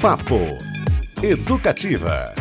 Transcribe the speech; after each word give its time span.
Papo 0.00 0.58
Educativa. 1.22 2.32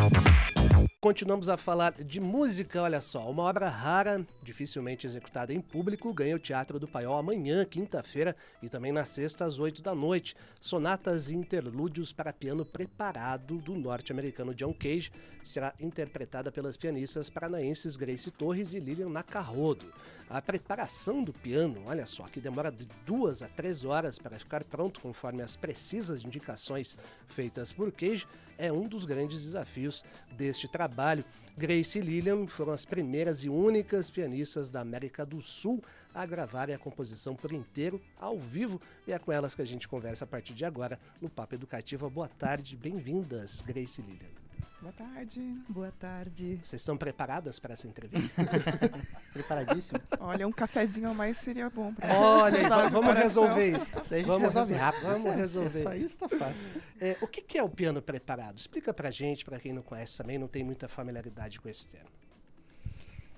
Continuamos 1.08 1.48
a 1.48 1.56
falar 1.56 1.94
de 1.94 2.20
música, 2.20 2.82
olha 2.82 3.00
só. 3.00 3.32
Uma 3.32 3.44
obra 3.44 3.70
rara, 3.70 4.28
dificilmente 4.44 5.08
executada 5.08 5.54
em 5.54 5.62
público, 5.62 6.14
ganha 6.14 6.36
o 6.36 6.40
Teatro 6.40 6.78
do 6.78 6.86
Paiol 6.86 7.18
amanhã, 7.18 7.64
quinta-feira, 7.64 8.36
e 8.62 8.68
também 8.68 8.92
na 8.92 9.06
sexta, 9.06 9.46
às 9.46 9.58
oito 9.58 9.82
da 9.82 9.96
noite. 9.96 10.36
Sonatas 10.60 11.30
e 11.30 11.34
interlúdios 11.34 12.12
para 12.12 12.34
piano 12.34 12.66
preparado 12.66 13.58
do 13.60 13.74
norte-americano 13.74 14.54
John 14.54 14.74
Cage 14.74 15.10
será 15.46 15.74
interpretada 15.80 16.52
pelas 16.52 16.76
pianistas 16.76 17.30
paranaenses 17.30 17.96
Grace 17.96 18.30
Torres 18.30 18.74
e 18.74 18.80
Lilian 18.82 19.08
Nacarrodo. 19.08 19.86
A 20.30 20.42
preparação 20.42 21.24
do 21.24 21.32
piano, 21.32 21.84
olha 21.86 22.06
só, 22.06 22.24
que 22.24 22.42
demora 22.42 22.70
de 22.70 22.86
duas 23.06 23.42
a 23.42 23.48
três 23.48 23.86
horas 23.86 24.20
para 24.20 24.38
ficar 24.38 24.66
pronto 24.66 25.00
conforme 25.00 25.42
as 25.42 25.56
precisas 25.56 26.22
indicações 26.22 26.98
feitas 27.30 27.72
por 27.72 27.94
Cage, 27.94 28.28
é 28.58 28.72
um 28.72 28.88
dos 28.88 29.06
grandes 29.06 29.44
desafios 29.44 30.04
deste 30.32 30.68
trabalho. 30.68 31.24
Grace 31.58 32.00
Lilian 32.00 32.48
foram 32.48 32.74
as 32.74 32.86
primeiras 32.86 33.44
e 33.44 33.50
únicas 33.50 34.10
pianistas 34.10 34.70
da 34.70 34.82
América 34.82 35.26
do 35.26 35.42
Sul 35.42 35.84
a 36.14 36.26
gravarem 36.26 36.74
a 36.74 36.80
composição 36.80 37.36
por 37.36 37.52
inteiro, 37.52 38.02
ao 38.20 38.40
vivo, 38.40 38.82
e 39.06 39.12
é 39.12 39.20
com 39.20 39.32
elas 39.32 39.54
que 39.54 39.62
a 39.62 39.66
gente 39.66 39.88
conversa 39.88 40.24
a 40.24 40.28
partir 40.28 40.54
de 40.54 40.66
agora 40.66 41.00
no 41.22 41.30
Papo 41.30 41.56
Educativa. 41.56 42.10
Boa 42.10 42.28
tarde, 42.28 42.76
bem-vindas, 42.76 43.62
Grace 43.62 44.02
Lilian. 44.02 44.47
Boa 44.82 44.94
tarde. 44.94 45.42
Boa 45.68 45.92
tarde. 46.00 46.60
Vocês 46.64 46.82
estão 46.82 46.96
preparadas 46.98 47.60
para 47.60 47.74
essa 47.74 47.88
entrevista? 47.88 48.42
Preparadíssimas? 49.34 50.04
Olha, 50.20 50.48
um 50.48 50.52
cafezinho 50.52 51.10
a 51.10 51.14
mais 51.14 51.38
seria 51.38 51.70
bom. 51.70 51.94
Pra 51.94 52.08
Olha, 52.16 52.70
na 52.70 52.88
vamos 52.88 53.14
resolver 53.16 53.72
isso. 53.76 53.92
Isso 54.00 54.14
a 54.14 54.22
Vamos 54.22 54.48
resolve 54.48 54.74
resol- 54.74 54.86
rápido. 54.86 55.02
vamos 55.04 55.20
Isso 55.20 55.28
é- 55.28 55.36
resolver. 55.36 55.70
Só 55.84 55.94
isso 55.96 56.18
tá 56.18 56.30
fácil. 56.30 56.82
É, 57.02 57.18
o 57.22 57.28
que, 57.28 57.42
que 57.42 57.58
é 57.58 57.64
o 57.64 57.70
piano 57.70 58.02
preparado? 58.02 58.58
Explica 58.58 58.94
pra 58.94 59.10
gente, 59.12 59.44
pra 59.44 59.60
quem 59.60 59.74
não 59.74 59.82
conhece 59.82 60.16
também, 60.18 60.38
não 60.38 60.48
tem 60.48 60.64
muita 60.64 60.88
familiaridade 60.88 61.60
com 61.60 61.68
esse 61.68 61.88
termo. 61.88 62.10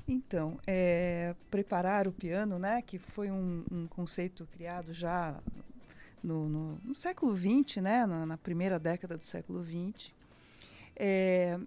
Então, 0.08 0.58
é, 0.68 1.36
preparar 1.50 2.08
o 2.08 2.12
piano, 2.12 2.58
né, 2.60 2.82
que 2.82 2.98
foi 2.98 3.30
um, 3.32 3.64
um 3.72 3.88
conceito 3.88 4.48
criado 4.52 4.92
já 4.94 5.40
no, 6.24 6.50
no- 6.50 6.80
no 6.84 6.96
século 6.96 7.36
XX, 7.36 7.78
né, 7.78 8.06
na, 8.06 8.26
na 8.26 8.38
primeira 8.38 8.78
década 8.80 9.18
do 9.18 9.24
século 9.24 9.64
XX, 9.64 10.14
é, 11.00 11.58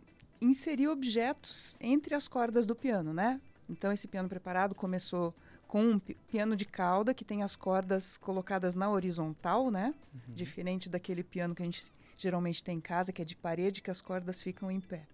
inserir 0.41 0.89
objetos 0.89 1.75
entre 1.81 2.15
as 2.15 2.29
cordas 2.29 2.67
do 2.67 2.77
piano, 2.77 3.13
né? 3.15 3.41
Então, 3.69 3.91
esse 3.91 4.07
piano 4.07 4.29
preparado 4.29 4.75
começou 4.75 5.35
com 5.67 5.83
um 5.83 5.99
pi- 5.99 6.17
piano 6.29 6.55
de 6.55 6.67
cauda 6.67 7.15
que 7.15 7.25
tem 7.25 7.43
as 7.43 7.57
cordas 7.57 8.19
colocadas 8.19 8.75
na 8.75 8.91
horizontal, 8.91 9.71
né? 9.71 9.95
Diferente 10.29 10.91
daquele 10.91 11.23
piano 11.25 11.55
que 11.55 11.63
a 11.63 11.65
gente 11.65 11.91
geralmente 12.19 12.63
tem 12.63 12.77
em 12.77 12.81
casa, 12.81 13.13
que 13.13 13.23
é 13.23 13.25
de 13.25 13.35
parede, 13.35 13.81
que 13.81 13.91
as 13.91 14.03
cordas 14.03 14.43
ficam 14.43 14.71
em 14.71 14.81
pé. 14.81 15.07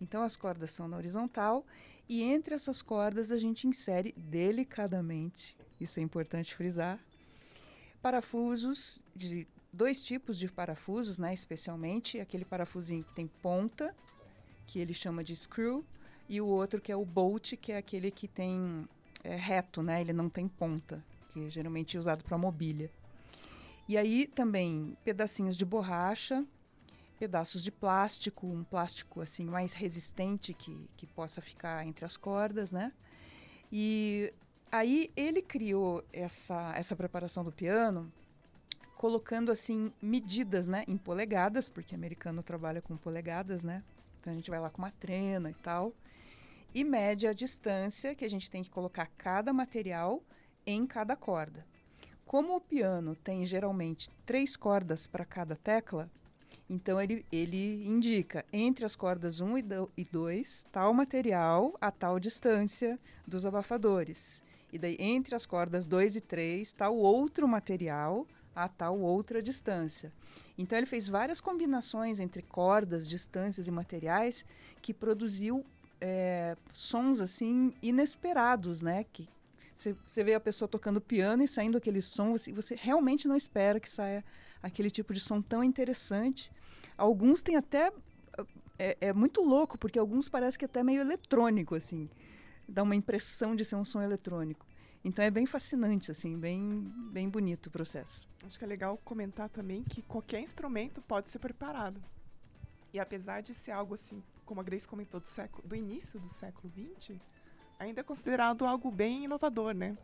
Então, 0.00 0.22
as 0.24 0.36
cordas 0.36 0.72
são 0.72 0.88
na 0.88 0.96
horizontal 0.96 1.64
e 2.08 2.22
entre 2.22 2.54
essas 2.54 2.82
cordas 2.82 3.30
a 3.30 3.38
gente 3.38 3.68
insere 3.68 4.12
delicadamente, 4.16 5.56
isso 5.80 6.00
é 6.00 6.02
importante 6.02 6.52
frisar, 6.54 6.98
parafusos 8.02 9.00
de 9.14 9.46
dois 9.72 10.02
tipos 10.02 10.38
de 10.38 10.48
parafusos, 10.48 11.18
né, 11.18 11.32
especialmente 11.32 12.20
aquele 12.20 12.44
parafusinho 12.44 13.02
que 13.02 13.14
tem 13.14 13.26
ponta, 13.26 13.94
que 14.66 14.78
ele 14.78 14.92
chama 14.92 15.24
de 15.24 15.34
screw, 15.34 15.84
e 16.28 16.40
o 16.40 16.46
outro 16.46 16.80
que 16.80 16.92
é 16.92 16.96
o 16.96 17.04
bolt, 17.04 17.54
que 17.56 17.72
é 17.72 17.78
aquele 17.78 18.10
que 18.10 18.28
tem 18.28 18.86
é, 19.24 19.34
reto, 19.34 19.82
né, 19.82 20.00
ele 20.00 20.12
não 20.12 20.28
tem 20.28 20.46
ponta, 20.46 21.02
que 21.32 21.46
é 21.46 21.50
geralmente 21.50 21.96
usado 21.96 22.22
para 22.22 22.36
mobília. 22.36 22.90
E 23.88 23.96
aí 23.96 24.26
também 24.26 24.96
pedacinhos 25.04 25.56
de 25.56 25.64
borracha, 25.64 26.44
pedaços 27.18 27.62
de 27.62 27.70
plástico, 27.70 28.46
um 28.46 28.64
plástico 28.64 29.20
assim 29.20 29.44
mais 29.44 29.74
resistente 29.74 30.54
que, 30.54 30.88
que 30.96 31.06
possa 31.06 31.40
ficar 31.40 31.86
entre 31.86 32.04
as 32.04 32.16
cordas, 32.16 32.72
né? 32.72 32.92
E 33.70 34.32
aí 34.70 35.10
ele 35.16 35.42
criou 35.42 36.04
essa, 36.12 36.72
essa 36.76 36.94
preparação 36.94 37.44
do 37.44 37.52
piano 37.52 38.12
colocando 39.02 39.50
assim 39.50 39.92
medidas, 40.00 40.68
né, 40.68 40.84
em 40.86 40.96
polegadas, 40.96 41.68
porque 41.68 41.92
americano 41.92 42.40
trabalha 42.40 42.80
com 42.80 42.96
polegadas, 42.96 43.64
né? 43.64 43.82
Então 44.20 44.32
a 44.32 44.36
gente 44.36 44.48
vai 44.48 44.60
lá 44.60 44.70
com 44.70 44.80
uma 44.80 44.92
trena 44.92 45.50
e 45.50 45.54
tal. 45.54 45.92
E 46.72 46.84
mede 46.84 47.26
a 47.26 47.32
distância 47.32 48.14
que 48.14 48.24
a 48.24 48.30
gente 48.30 48.48
tem 48.48 48.62
que 48.62 48.70
colocar 48.70 49.10
cada 49.18 49.52
material 49.52 50.22
em 50.64 50.86
cada 50.86 51.16
corda. 51.16 51.66
Como 52.24 52.54
o 52.54 52.60
piano 52.60 53.16
tem 53.16 53.44
geralmente 53.44 54.08
três 54.24 54.56
cordas 54.56 55.08
para 55.08 55.24
cada 55.24 55.56
tecla, 55.56 56.08
então 56.70 57.02
ele, 57.02 57.26
ele 57.32 57.84
indica 57.84 58.44
entre 58.52 58.84
as 58.84 58.94
cordas 58.94 59.40
1 59.40 59.58
e 59.96 60.04
2 60.04 60.66
tal 60.70 60.94
material 60.94 61.76
a 61.80 61.90
tal 61.90 62.20
distância 62.20 62.96
dos 63.26 63.44
abafadores. 63.44 64.44
E 64.72 64.78
daí 64.78 64.96
entre 65.00 65.34
as 65.34 65.44
cordas 65.44 65.88
2 65.88 66.14
e 66.14 66.20
3 66.20 66.72
tal 66.72 66.96
outro 66.96 67.48
material 67.48 68.28
a 68.54 68.68
tal 68.68 68.98
outra 68.98 69.42
distância. 69.42 70.12
Então 70.56 70.76
ele 70.76 70.86
fez 70.86 71.08
várias 71.08 71.40
combinações 71.40 72.20
entre 72.20 72.42
cordas, 72.42 73.08
distâncias 73.08 73.66
e 73.66 73.70
materiais 73.70 74.44
que 74.80 74.92
produziu 74.92 75.64
é, 76.00 76.56
sons 76.72 77.20
assim 77.20 77.72
inesperados, 77.82 78.82
né? 78.82 79.04
Que 79.04 79.28
você 80.06 80.22
vê 80.22 80.34
a 80.34 80.40
pessoa 80.40 80.68
tocando 80.68 81.00
piano 81.00 81.42
e 81.42 81.48
saindo 81.48 81.76
aquele 81.76 82.00
som, 82.00 82.32
você, 82.32 82.76
realmente 82.76 83.26
não 83.26 83.36
espera 83.36 83.80
que 83.80 83.90
saia 83.90 84.24
aquele 84.62 84.90
tipo 84.90 85.12
de 85.12 85.20
som 85.20 85.40
tão 85.42 85.64
interessante. 85.64 86.52
Alguns 86.96 87.42
têm 87.42 87.56
até. 87.56 87.92
É, 88.78 88.96
é, 89.00 89.12
muito 89.12 89.42
louco, 89.42 89.76
porque 89.78 89.98
alguns 89.98 90.28
parece 90.28 90.58
que 90.58 90.64
até 90.64 90.82
meio 90.82 91.00
eletrônico, 91.00 91.74
assim. 91.74 92.08
Dá 92.68 92.82
uma 92.82 92.96
impressão 92.96 93.54
de 93.54 93.64
ser 93.64 93.76
um 93.76 93.84
som 93.84 94.00
eletrônico. 94.00 94.66
Então 95.04 95.24
é 95.24 95.30
bem 95.30 95.46
fascinante, 95.46 96.10
assim, 96.10 96.38
bem, 96.38 96.92
bem 97.10 97.28
bonito 97.28 97.66
o 97.66 97.70
processo. 97.70 98.26
Acho 98.44 98.58
que 98.58 98.64
é 98.64 98.68
legal 98.68 98.96
comentar 99.04 99.48
também 99.48 99.82
que 99.82 100.00
qualquer 100.02 100.40
instrumento 100.40 101.02
pode 101.02 101.28
ser 101.28 101.40
preparado. 101.40 102.00
E 102.92 103.00
apesar 103.00 103.40
de 103.40 103.52
ser 103.52 103.72
algo 103.72 103.94
assim, 103.94 104.22
como 104.44 104.60
a 104.60 104.64
Grace 104.64 104.86
comentou, 104.86 105.18
do, 105.18 105.26
século, 105.26 105.66
do 105.66 105.74
início 105.74 106.20
do 106.20 106.28
século 106.28 106.72
XX, 106.72 107.16
ainda 107.78 108.00
é 108.00 108.04
considerado 108.04 108.64
algo 108.64 108.90
bem 108.90 109.24
inovador, 109.24 109.74
né? 109.74 109.96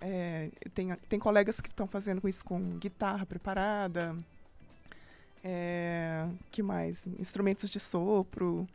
É, 0.00 0.50
tem, 0.72 0.94
tem 1.08 1.18
colegas 1.18 1.60
que 1.60 1.68
estão 1.68 1.86
fazendo 1.86 2.26
isso 2.28 2.44
com 2.44 2.78
guitarra 2.78 3.26
preparada, 3.26 4.16
é, 5.42 6.26
que 6.50 6.62
mais? 6.62 7.06
Instrumentos 7.18 7.68
de 7.68 7.78
sopro. 7.78 8.66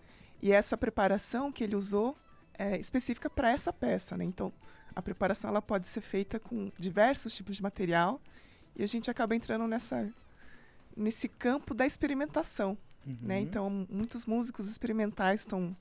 E 0.42 0.52
essa 0.52 0.78
preparação 0.78 1.52
que 1.52 1.64
ele 1.64 1.76
usou 1.76 2.16
é 2.54 2.78
específica 2.78 3.30
para 3.30 3.52
essa 3.52 3.74
peça, 3.74 4.16
né? 4.16 4.24
Então, 4.24 4.54
a 4.96 5.02
preparação 5.02 5.50
ela 5.50 5.62
pode 5.62 5.88
ser 5.88 6.02
feita 6.02 6.40
com 6.40 6.72
diversos 6.78 7.36
tipos 7.36 7.56
de 7.56 7.64
material 7.64 8.22
e 8.76 8.84
a 8.84 8.88
gente 8.88 9.10
acaba 9.10 9.36
entrando 9.36 9.68
nessa 9.68 10.10
nesse 10.96 11.28
campo 11.30 11.74
da 11.74 11.86
experimentação, 11.86 12.78
Uhum. 13.08 13.18
né? 13.22 13.40
Então, 13.40 13.88
muitos 13.90 14.26
músicos 14.26 14.68
experimentais 14.70 15.42
estão 15.42 15.76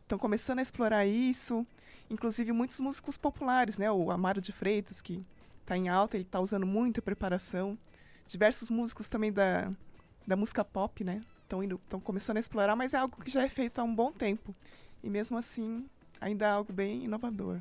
estão 0.00 0.18
começando 0.18 0.58
a 0.60 0.62
explorar 0.62 1.04
isso, 1.04 1.66
inclusive 2.08 2.50
muitos 2.52 2.80
músicos 2.80 3.18
populares, 3.18 3.76
né? 3.76 3.90
O 3.92 4.10
Amaro 4.10 4.40
de 4.40 4.50
Freitas 4.52 5.02
que 5.02 5.22
está 5.60 5.76
em 5.76 5.90
alta, 5.90 6.16
ele 6.16 6.24
está 6.24 6.40
usando 6.40 6.64
muita 6.66 7.02
preparação. 7.02 7.76
Diversos 8.26 8.70
músicos 8.70 9.08
também 9.08 9.30
da 9.32 9.70
da 10.26 10.36
música 10.36 10.64
pop, 10.64 11.04
né? 11.04 11.22
Estão 11.42 11.62
indo, 11.62 11.80
estão 11.84 12.00
começando 12.00 12.36
a 12.38 12.40
explorar, 12.40 12.74
mas 12.76 12.92
é 12.94 12.98
algo 12.98 13.22
que 13.22 13.30
já 13.30 13.42
é 13.42 13.48
feito 13.48 13.78
há 13.78 13.84
um 13.84 13.94
bom 13.94 14.10
tempo. 14.12 14.54
E 15.02 15.08
mesmo 15.10 15.36
assim, 15.38 15.86
ainda 16.20 16.46
é 16.46 16.50
algo 16.50 16.72
bem 16.72 17.04
inovador. 17.04 17.60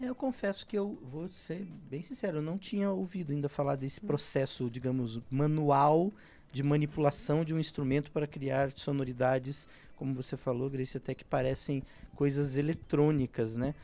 Eu 0.00 0.14
confesso 0.14 0.66
que 0.66 0.78
eu 0.78 0.98
vou 1.02 1.28
ser 1.28 1.68
bem 1.90 2.00
sincero, 2.00 2.38
eu 2.38 2.42
não 2.42 2.56
tinha 2.56 2.90
ouvido 2.90 3.34
ainda 3.34 3.50
falar 3.50 3.76
desse 3.76 4.00
processo, 4.00 4.70
digamos, 4.70 5.20
manual 5.30 6.10
de 6.50 6.62
manipulação 6.62 7.44
de 7.44 7.54
um 7.54 7.58
instrumento 7.58 8.10
para 8.10 8.26
criar 8.26 8.72
sonoridades, 8.72 9.68
como 9.96 10.14
você 10.14 10.38
falou, 10.38 10.70
Grace, 10.70 10.96
até 10.96 11.14
que 11.14 11.22
parecem 11.22 11.82
coisas 12.16 12.56
eletrônicas, 12.56 13.54
né? 13.56 13.74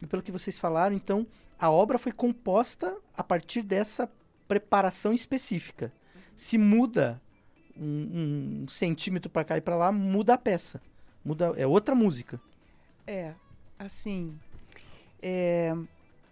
E 0.00 0.06
pelo 0.06 0.22
que 0.22 0.32
vocês 0.32 0.58
falaram, 0.58 0.96
então, 0.96 1.26
a 1.58 1.70
obra 1.70 1.98
foi 1.98 2.12
composta 2.12 2.96
a 3.14 3.22
partir 3.22 3.60
dessa 3.60 4.10
preparação 4.48 5.12
específica. 5.12 5.92
Se 6.34 6.56
muda 6.56 7.20
um, 7.76 8.62
um 8.64 8.68
centímetro 8.68 9.28
para 9.30 9.44
cá 9.44 9.58
e 9.58 9.60
para 9.60 9.76
lá, 9.76 9.92
muda 9.92 10.32
a 10.32 10.38
peça. 10.38 10.80
Muda, 11.22 11.52
é 11.58 11.66
outra 11.66 11.94
música. 11.94 12.40
É, 13.06 13.34
assim, 13.78 14.38
é, 15.22 15.74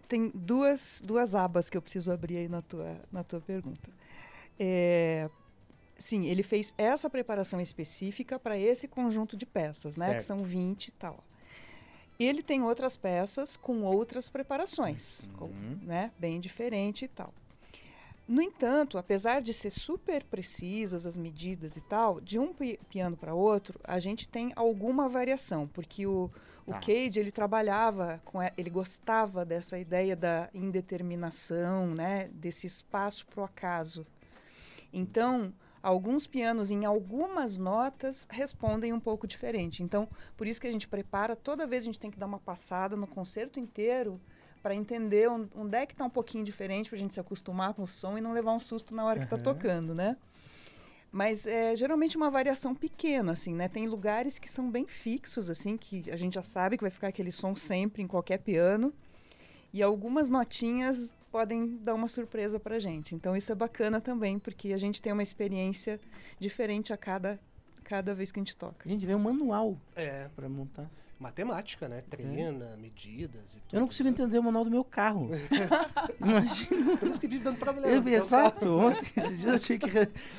tem 0.08 0.30
duas, 0.34 1.02
duas 1.04 1.34
abas 1.34 1.68
que 1.70 1.76
eu 1.76 1.82
preciso 1.82 2.10
abrir 2.12 2.36
aí 2.38 2.48
na 2.48 2.62
tua, 2.62 2.96
na 3.12 3.24
tua 3.24 3.40
pergunta. 3.40 3.90
É, 4.58 5.28
sim, 5.98 6.26
ele 6.26 6.42
fez 6.42 6.72
essa 6.78 7.10
preparação 7.10 7.60
específica 7.60 8.38
para 8.38 8.58
esse 8.58 8.86
conjunto 8.88 9.36
de 9.36 9.44
peças, 9.46 9.96
né? 9.96 10.06
Certo. 10.06 10.18
Que 10.18 10.24
são 10.24 10.42
20 10.42 10.88
e 10.88 10.92
tal. 10.92 11.22
Ele 12.18 12.42
tem 12.42 12.62
outras 12.62 12.96
peças 12.96 13.56
com 13.56 13.82
outras 13.82 14.28
preparações, 14.28 15.28
com- 15.36 15.46
Uhum. 15.46 15.78
né? 15.82 16.10
Bem 16.18 16.40
diferente 16.40 17.04
e 17.04 17.08
tal. 17.08 17.32
No 18.28 18.42
entanto, 18.42 18.98
apesar 18.98 19.40
de 19.40 19.54
ser 19.54 19.70
super 19.70 20.24
precisas 20.24 21.06
as 21.06 21.16
medidas 21.16 21.76
e 21.76 21.80
tal, 21.80 22.20
de 22.20 22.40
um 22.40 22.52
pi 22.52 22.78
piano 22.88 23.16
para 23.16 23.34
outro, 23.34 23.78
a 23.84 24.00
gente 24.00 24.28
tem 24.28 24.52
alguma 24.56 25.08
variação, 25.08 25.68
porque 25.68 26.06
o, 26.08 26.28
o 26.66 26.72
Tá. 26.72 26.80
Cage 26.80 27.20
ele 27.20 27.30
trabalhava 27.30 28.20
com, 28.24 28.38
ele 28.56 28.68
gostava 28.68 29.44
dessa 29.44 29.78
ideia 29.78 30.16
da 30.16 30.50
indeterminação, 30.52 31.94
né, 31.94 32.28
desse 32.32 32.66
espaço 32.66 33.24
para 33.26 33.42
o 33.42 33.44
acaso. 33.44 34.04
Então, 34.92 35.54
alguns 35.80 36.26
pianos 36.26 36.72
em 36.72 36.84
algumas 36.84 37.58
notas 37.58 38.26
respondem 38.28 38.92
um 38.92 38.98
pouco 38.98 39.28
diferente. 39.28 39.84
Então, 39.84 40.08
por 40.36 40.48
isso 40.48 40.60
que 40.60 40.66
a 40.66 40.72
gente 40.72 40.88
prepara, 40.88 41.36
toda 41.36 41.64
vez 41.64 41.84
a 41.84 41.86
gente 41.86 42.00
tem 42.00 42.10
que 42.10 42.18
dar 42.18 42.26
uma 42.26 42.40
passada 42.40 42.96
no 42.96 43.06
concerto 43.06 43.60
inteiro 43.60 44.20
para 44.66 44.74
entender 44.74 45.30
on- 45.30 45.48
onde 45.54 45.76
é 45.76 45.86
que 45.86 45.92
está 45.92 46.04
um 46.04 46.10
pouquinho 46.10 46.44
diferente 46.44 46.90
para 46.90 46.96
a 46.96 46.98
gente 46.98 47.14
se 47.14 47.20
acostumar 47.20 47.72
com 47.72 47.84
o 47.84 47.86
som 47.86 48.18
e 48.18 48.20
não 48.20 48.32
levar 48.32 48.52
um 48.52 48.58
susto 48.58 48.96
na 48.96 49.04
hora 49.04 49.20
que 49.20 49.24
está 49.24 49.36
tocando, 49.38 49.94
né? 49.94 50.16
Mas 51.12 51.46
é 51.46 51.76
geralmente 51.76 52.16
uma 52.16 52.28
variação 52.28 52.74
pequena, 52.74 53.30
assim, 53.34 53.54
né? 53.54 53.68
Tem 53.68 53.86
lugares 53.86 54.40
que 54.40 54.50
são 54.50 54.68
bem 54.68 54.84
fixos, 54.88 55.48
assim, 55.48 55.76
que 55.76 56.10
a 56.10 56.16
gente 56.16 56.34
já 56.34 56.42
sabe 56.42 56.76
que 56.76 56.82
vai 56.82 56.90
ficar 56.90 57.06
aquele 57.06 57.30
som 57.30 57.54
sempre 57.54 58.02
em 58.02 58.08
qualquer 58.08 58.38
piano. 58.38 58.92
E 59.72 59.80
algumas 59.84 60.28
notinhas 60.28 61.14
podem 61.30 61.76
dar 61.76 61.94
uma 61.94 62.08
surpresa 62.08 62.58
pra 62.58 62.80
gente. 62.80 63.14
Então 63.14 63.36
isso 63.36 63.52
é 63.52 63.54
bacana 63.54 64.00
também, 64.00 64.36
porque 64.36 64.72
a 64.72 64.78
gente 64.78 65.00
tem 65.00 65.12
uma 65.12 65.22
experiência 65.22 66.00
diferente 66.40 66.92
a 66.92 66.96
cada, 66.96 67.38
cada 67.84 68.16
vez 68.16 68.32
que 68.32 68.40
a 68.40 68.42
gente 68.42 68.56
toca. 68.56 68.84
A 68.84 68.88
gente 68.88 69.06
vê 69.06 69.14
um 69.14 69.20
manual 69.20 69.78
É, 69.94 70.26
pra 70.34 70.48
montar. 70.48 70.90
Matemática, 71.18 71.88
né? 71.88 72.02
Trena, 72.10 72.76
medidas 72.76 73.54
e 73.54 73.60
tudo. 73.60 73.74
Eu 73.74 73.80
não 73.80 73.86
consigo 73.86 74.08
né? 74.08 74.10
entender 74.10 74.38
o 74.38 74.42
manual 74.42 74.64
do 74.64 74.70
meu 74.70 74.84
carro. 74.84 75.30
Imagina. 76.20 76.96
Por 76.96 77.08
isso 77.08 77.20
que 77.20 77.26
vive 77.26 77.42
dando 77.42 77.58
problema. 77.58 77.88
Eu, 77.88 78.00
Então, 78.00 78.12
exato, 78.12 78.78
ontem, 78.78 79.06
esse 79.16 79.36
dia 79.36 79.50
eu 79.50 79.58
tinha 79.58 79.78
que 79.78 79.88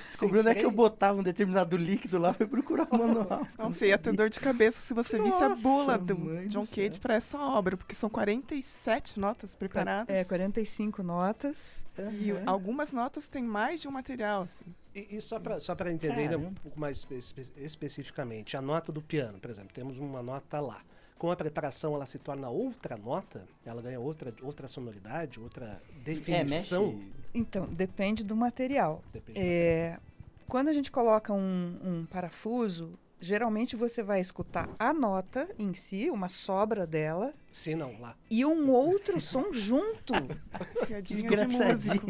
descobrir 0.05 0.39
onde 0.39 0.49
é 0.49 0.55
que 0.55 0.65
eu 0.65 0.71
botava 0.71 1.19
um 1.19 1.23
determinado 1.23 1.75
líquido 1.75 2.19
lá, 2.19 2.33
foi 2.33 2.45
procurar 2.45 2.87
o 2.91 2.97
manual. 2.97 3.47
Não 3.57 3.71
sei, 3.71 3.89
ia 3.89 3.97
ter 3.97 4.13
dor 4.13 4.29
de 4.29 4.39
cabeça 4.39 4.79
se 4.79 4.93
você 4.93 5.21
visse 5.21 5.43
a 5.43 5.49
Nossa, 5.49 5.61
bula 5.61 5.97
do 5.97 6.45
John. 6.47 6.65
Cage 6.65 6.99
para 6.99 7.15
essa 7.15 7.39
obra, 7.39 7.75
porque 7.75 7.95
são 7.95 8.09
47 8.09 9.19
notas 9.19 9.55
preparadas. 9.55 10.15
É, 10.15 10.23
45 10.23 11.01
notas. 11.01 11.85
E 11.97 12.31
algumas 12.45 12.91
notas 12.91 13.27
têm 13.27 13.43
mais 13.43 13.81
de 13.81 13.87
um 13.87 13.91
material, 13.91 14.43
assim. 14.43 14.65
E, 14.97 15.17
e 15.17 15.21
só 15.21 15.39
para 15.39 15.91
entender 15.91 16.21
ainda 16.21 16.37
um 16.39 16.53
pouco 16.55 16.79
mais 16.79 16.97
espe- 16.97 17.15
espe- 17.17 17.53
especificamente, 17.57 18.57
a 18.57 18.61
nota 18.61 18.91
do 18.91 19.01
piano, 19.01 19.39
por 19.39 19.51
exemplo, 19.51 19.71
temos 19.71 19.99
uma 19.99 20.23
nota 20.23 20.59
lá. 20.59 20.81
Com 21.19 21.29
a 21.31 21.35
preparação, 21.35 21.93
ela 21.95 22.05
se 22.05 22.17
torna 22.17 22.49
outra 22.49 22.97
nota, 22.97 23.47
ela 23.65 23.81
ganha 23.81 23.99
outra, 23.99 24.33
outra 24.41 24.67
sonoridade, 24.67 25.39
outra 25.39 25.81
É, 25.89 25.99
definição. 26.03 26.93
mexe. 26.93 27.11
Então, 27.33 27.67
depende 27.67 28.23
do 28.23 28.35
material. 28.35 29.03
Depende 29.13 29.39
É, 29.39 29.99
quando 30.47 30.67
a 30.69 30.73
gente 30.73 30.91
coloca 30.91 31.31
um, 31.33 31.79
um 31.83 32.05
parafuso, 32.05 32.97
geralmente 33.19 33.75
você 33.75 34.03
vai 34.03 34.19
escutar 34.19 34.69
a 34.77 34.93
nota 34.93 35.49
em 35.57 35.73
si, 35.73 36.09
uma 36.09 36.29
sobra 36.29 36.85
dela, 36.85 37.33
Se 37.51 37.75
não, 37.75 37.99
lá. 37.99 38.15
e 38.29 38.45
um 38.45 38.69
outro 38.69 39.19
som 39.19 39.51
junto. 39.51 40.13
De 40.87 41.01
Desgraçadinho. 41.01 42.01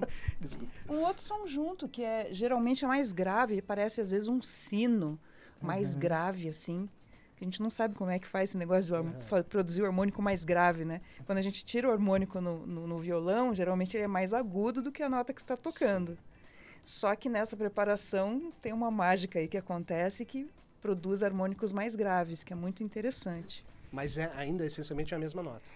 músico. 0.42 0.68
Um 0.90 1.00
outro 1.02 1.24
som 1.24 1.46
junto, 1.46 1.88
que 1.88 2.04
é 2.04 2.30
geralmente 2.32 2.84
é 2.86 2.88
mais 2.88 3.12
grave, 3.12 3.62
parece 3.62 4.02
às 4.02 4.12
vezes 4.12 4.28
um 4.28 4.42
sino 4.42 5.20
mais 5.62 5.96
grave, 5.96 6.50
assim. 6.50 6.88
A 7.40 7.44
gente 7.44 7.62
não 7.62 7.70
sabe 7.70 7.94
como 7.96 8.10
é 8.10 8.18
que 8.18 8.28
faz 8.28 8.50
esse 8.50 8.58
negócio 8.58 8.86
de 8.86 8.94
Uhum. 8.94 9.44
produzir 9.48 9.84
o 9.84 9.86
harmônico 9.86 10.22
mais 10.22 10.44
grave, 10.44 10.84
né? 10.86 11.02
Quando 11.26 11.38
a 11.38 11.42
gente 11.42 11.64
tira 11.64 11.88
o 11.88 11.92
harmônico 11.92 12.42
no, 12.42 12.66
no- 12.66 12.88
no 12.88 13.00
violão, 13.00 13.54
geralmente 13.54 13.96
ele 13.96 14.04
é 14.06 14.08
mais 14.08 14.34
agudo 14.34 14.82
do 14.82 14.92
que 14.92 15.04
a 15.04 15.10
nota 15.10 15.32
que 15.34 15.40
está 15.40 15.56
tocando. 15.56 16.18
Só 16.84 17.16
que 17.16 17.30
nessa 17.30 17.56
preparação 17.56 18.52
tem 18.62 18.74
uma 18.74 18.90
mágica 18.90 19.38
aí 19.40 19.48
que 19.48 19.58
acontece 19.58 20.26
que 20.26 20.50
produz 20.82 21.24
harmônicos 21.24 21.72
mais 21.72 21.96
graves, 21.96 22.44
que 22.44 22.54
é 22.54 22.56
muito 22.56 22.84
interessante. 22.84 23.66
Mas 23.92 24.18
é 24.18 24.32
ainda 24.36 24.66
essencialmente 24.66 25.14
a 25.16 25.20
mesma 25.20 25.42
nota. 25.42 25.70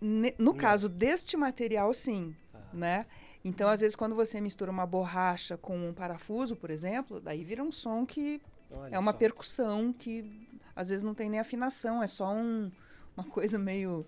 Ne- 0.00 0.34
No 0.38 0.52
Hum. 0.52 0.56
caso 0.56 0.88
deste 0.88 1.36
material, 1.36 1.92
sim, 1.92 2.34
Ah. 2.54 2.58
né? 2.72 3.06
Então, 3.44 3.68
às 3.68 3.80
vezes, 3.80 3.96
quando 3.96 4.14
você 4.14 4.40
mistura 4.40 4.70
uma 4.70 4.86
borracha 4.86 5.56
com 5.56 5.76
um 5.88 5.92
parafuso, 5.92 6.54
por 6.56 6.70
exemplo, 6.70 7.20
daí 7.20 7.42
vira 7.44 7.62
um 7.62 7.72
som 7.72 8.04
que 8.06 8.40
Olha 8.70 8.94
é 8.94 8.98
uma 8.98 9.12
só. 9.12 9.18
percussão 9.18 9.92
que 9.92 10.48
às 10.76 10.88
vezes 10.90 11.02
não 11.02 11.14
tem 11.14 11.28
nem 11.28 11.40
afinação, 11.40 12.02
é 12.02 12.06
só 12.06 12.32
um, 12.32 12.70
uma 13.16 13.24
coisa 13.24 13.58
meio, 13.58 14.06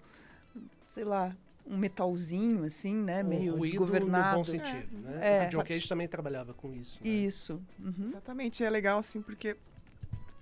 sei 0.88 1.04
lá, 1.04 1.34
um 1.66 1.76
metalzinho, 1.76 2.64
assim, 2.64 2.94
né? 2.94 3.22
Um 3.24 3.28
meio 3.28 3.52
ruído 3.56 3.70
desgovernado. 3.72 4.30
No 4.38 4.38
bom 4.38 4.44
sentido, 4.44 4.98
né? 4.98 5.18
É. 5.44 5.46
O 5.46 5.50
John 5.50 5.64
Cage 5.64 5.88
também 5.88 6.08
trabalhava 6.08 6.52
com 6.54 6.72
isso. 6.74 6.98
né? 7.02 7.08
Isso. 7.10 7.60
uhum. 7.78 8.06
Exatamente, 8.06 8.62
é 8.64 8.70
legal 8.70 8.98
assim, 8.98 9.20
porque 9.22 9.56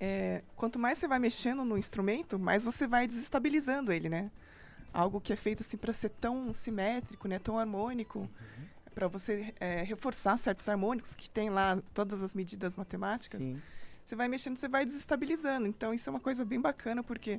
é, 0.00 0.43
quanto 0.56 0.79
mais 0.79 0.99
você 0.99 1.06
vai 1.06 1.19
mexendo 1.19 1.62
no 1.64 1.76
instrumento, 1.76 2.38
mais 2.38 2.64
você 2.64 2.87
vai 2.87 3.06
desestabilizando 3.06 3.93
ele, 3.93 4.08
né? 4.08 4.31
Algo 4.93 5.20
que 5.20 5.32
é 5.32 5.37
feito 5.37 5.62
assim 5.62 5.76
para 5.76 5.93
ser 5.93 6.08
tão 6.08 6.55
simétrico, 6.55 7.29
né? 7.29 7.38
Tão 7.38 7.58
harmônico, 7.58 8.29
para 8.94 9.06
você 9.06 9.55
é, 9.61 9.82
reforçar 9.82 10.38
certos 10.38 10.69
harmônicos 10.69 11.14
que 11.14 11.29
tem 11.29 11.50
lá 11.50 11.81
todas 11.93 12.23
as 12.23 12.35
medidas 12.35 12.76
matemáticas. 12.76 13.43
Sim. 13.43 13.61
Você 14.05 14.17
vai 14.17 14.26
mexendo, 14.26 14.56
você 14.56 14.69
vai 14.69 14.85
desestabilizando. 14.87 15.67
Então 15.67 15.93
isso 15.93 16.08
é 16.08 16.11
uma 16.11 16.19
coisa 16.19 16.44
bem 16.44 16.61
bacana 16.61 17.02
porque 17.02 17.38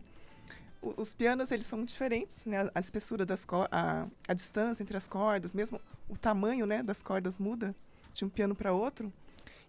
os 0.82 1.14
pianos 1.14 1.52
eles 1.52 1.66
são 1.66 1.84
diferentes, 1.84 2.46
né? 2.46 2.70
A, 2.74 2.80
espessura 2.80 3.26
das 3.26 3.46
a, 3.72 4.08
a 4.28 4.34
distância 4.34 4.84
entre 4.84 4.96
as 4.96 5.08
cordas, 5.08 5.54
mesmo 5.54 5.82
o 6.08 6.16
tamanho, 6.16 6.66
né, 6.66 6.84
das 6.84 7.02
cordas 7.02 7.38
muda 7.38 7.76
de 8.14 8.24
um 8.24 8.30
piano 8.30 8.56
para 8.56 8.72
outro. 8.72 9.12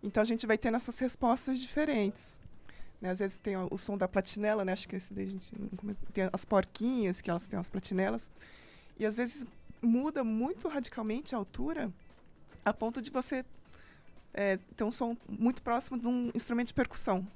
Então 0.02 0.20
a 0.20 0.26
gente 0.26 0.46
vai 0.46 0.58
tendo 0.58 0.76
essas 0.76 0.98
respostas 0.98 1.58
diferentes. 1.58 2.41
Né? 3.02 3.10
Às 3.10 3.18
vezes 3.18 3.36
tem 3.36 3.56
o, 3.56 3.76
som 3.76 3.98
da 3.98 4.06
platinela, 4.06 4.64
né? 4.64 4.72
Acho 4.72 4.88
que 4.88 4.94
esse 4.94 5.12
daí 5.12 5.26
a 5.26 5.30
gente 5.30 5.52
tem 6.12 6.30
as 6.32 6.44
porquinhas 6.44 7.20
que 7.20 7.28
elas 7.28 7.48
têm 7.48 7.58
as 7.58 7.68
platinelas. 7.68 8.30
E 8.96 9.04
às 9.04 9.16
vezes 9.16 9.44
muda 9.82 10.22
muito 10.22 10.68
radicalmente 10.68 11.34
a 11.34 11.38
altura 11.38 11.92
a 12.64 12.72
ponto 12.72 13.02
de 13.02 13.10
você 13.10 13.44
é, 14.32 14.56
ter 14.76 14.84
um 14.84 14.92
som 14.92 15.16
muito 15.28 15.60
próximo 15.60 15.98
de 15.98 16.06
um 16.06 16.30
instrumento 16.32 16.68
de 16.68 16.74
percussão, 16.74 17.26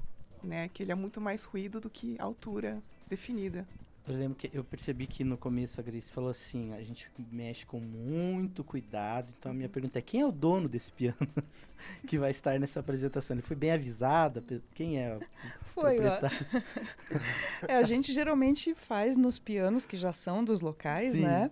né? 0.40 0.68
Que 0.68 0.84
ele 0.84 0.92
é 0.92 0.94
muito 0.94 1.20
mais 1.20 1.42
ruído 1.42 1.80
do 1.80 1.90
que 1.90 2.14
a 2.20 2.22
altura 2.22 2.80
definida. 3.08 3.66
Eu 4.08 4.14
lembro 4.16 4.36
que 4.36 4.48
eu 4.52 4.62
percebi 4.62 5.04
que 5.06 5.24
no 5.24 5.36
começo 5.36 5.80
a 5.80 5.82
Grace 5.82 6.10
falou 6.12 6.30
assim, 6.30 6.72
a 6.74 6.82
gente 6.82 7.10
mexe 7.32 7.66
com 7.66 7.80
muito 7.80 8.62
cuidado. 8.62 9.34
Então 9.36 9.50
a 9.50 9.54
minha 9.54 9.68
pergunta 9.68 9.98
é, 9.98 10.02
quem 10.02 10.20
é 10.20 10.26
o 10.26 10.30
dono 10.30 10.68
desse 10.68 10.92
piano 10.92 11.16
que 12.06 12.16
vai 12.16 12.30
estar 12.30 12.58
nessa 12.60 12.78
apresentação? 12.78 13.34
Ele 13.34 13.42
foi 13.42 13.56
bem 13.56 13.72
avisada? 13.72 14.44
Quem 14.74 14.98
é? 15.00 15.18
Foi, 15.74 15.98
ó. 15.98 16.20
É, 17.66 17.76
a 17.76 17.82
gente 17.82 18.12
geralmente 18.12 18.74
faz 18.74 19.16
nos 19.16 19.38
pianos 19.40 19.84
que 19.84 19.96
já 19.96 20.12
são 20.12 20.44
dos 20.44 20.60
locais, 20.60 21.14
Sim. 21.14 21.22
né? 21.22 21.50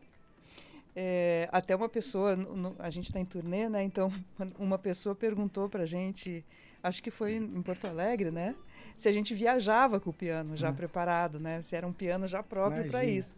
É, 0.94 1.48
até 1.50 1.74
uma 1.74 1.88
pessoa, 1.88 2.36
no- 2.36 2.76
a 2.78 2.88
gente 2.88 3.06
está 3.06 3.18
em 3.18 3.24
turnê, 3.24 3.68
né? 3.68 3.82
Então, 3.82 4.12
uma 4.58 4.78
pessoa 4.78 5.12
perguntou 5.14 5.68
pra 5.68 5.84
gente, 5.84 6.44
acho 6.84 7.02
que 7.02 7.10
foi 7.10 7.34
em 7.34 7.62
Porto 7.62 7.86
Alegre, 7.86 8.30
né? 8.30 8.54
Se 8.96 9.08
a 9.08 9.12
gente 9.12 9.34
viajava 9.34 9.98
com 9.98 10.10
o 10.10 10.12
piano 10.12 10.54
já 10.56 10.68
Ah. 10.68 10.72
preparado, 10.72 11.40
né? 11.40 11.60
Se 11.62 11.74
era 11.74 11.86
um 11.86 11.92
piano 11.92 12.26
já 12.28 12.42
próprio 12.42 12.82
para 12.88 13.04
isso. 13.04 13.36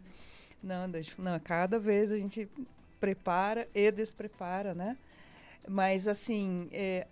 Não, 0.61 0.87
não, 0.87 1.39
cada 1.39 1.79
vez 1.79 2.11
a 2.11 2.17
gente 2.17 2.49
prepara 2.99 3.67
e 3.73 3.89
desprepara, 3.91 4.73
né? 4.75 4.97
Mas, 5.67 6.07
assim, 6.07 6.67
é, 6.71 7.07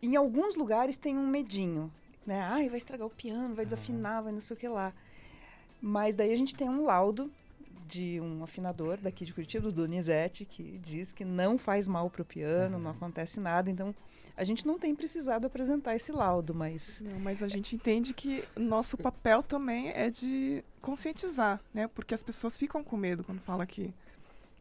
em 0.00 0.16
alguns 0.16 0.56
lugares 0.56 0.96
tem 0.96 1.16
um 1.16 1.26
medinho, 1.26 1.92
né? 2.26 2.40
Ai, 2.42 2.68
vai 2.68 2.78
estragar 2.78 3.06
o 3.06 3.10
piano, 3.10 3.54
vai 3.54 3.64
desafinar, 3.64 4.22
vai 4.22 4.32
não 4.32 4.40
sei 4.40 4.56
o 4.56 4.58
que 4.58 4.68
lá. 4.68 4.92
Mas 5.80 6.16
daí 6.16 6.32
a 6.32 6.36
gente 6.36 6.54
tem 6.54 6.68
um 6.68 6.84
laudo 6.84 7.30
de 7.92 8.18
um 8.20 8.42
afinador 8.42 8.96
daqui 8.96 9.24
de 9.24 9.34
Curitiba, 9.34 9.66
do 9.66 9.72
Donizete, 9.72 10.44
que 10.46 10.78
diz 10.78 11.12
que 11.12 11.24
não 11.24 11.58
faz 11.58 11.86
mal 11.86 12.08
para 12.08 12.22
o 12.22 12.24
piano, 12.24 12.78
não 12.78 12.90
acontece 12.90 13.38
nada. 13.38 13.70
Então, 13.70 13.94
a 14.34 14.44
gente 14.44 14.66
não 14.66 14.78
tem 14.78 14.94
precisado 14.94 15.46
apresentar 15.46 15.94
esse 15.94 16.10
laudo, 16.10 16.54
mas 16.54 17.02
Não, 17.04 17.20
mas 17.20 17.42
a 17.42 17.48
gente 17.48 17.76
entende 17.76 18.14
que 18.14 18.42
nosso 18.56 18.96
papel 18.96 19.42
também 19.42 19.90
é 19.90 20.08
de 20.08 20.64
conscientizar, 20.80 21.60
né? 21.74 21.86
Porque 21.86 22.14
as 22.14 22.22
pessoas 22.22 22.56
ficam 22.56 22.82
com 22.82 22.96
medo 22.96 23.22
quando 23.22 23.40
fala 23.40 23.66
que 23.66 23.92